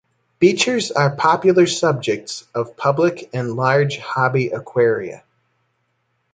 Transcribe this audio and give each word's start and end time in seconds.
Bichirs 0.41 0.89
are 0.95 1.15
popular 1.15 1.67
subjects 1.67 2.47
of 2.55 2.75
public 2.75 3.29
and 3.35 3.53
large 3.55 3.99
hobby 3.99 4.47
aquaria. 4.47 5.23